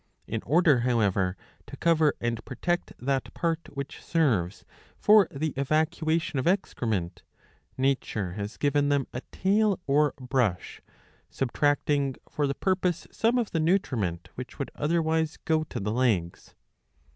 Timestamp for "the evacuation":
5.29-6.39